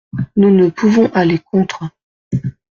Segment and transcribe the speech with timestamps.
[0.35, 1.87] Nous ne pouvons aller contre.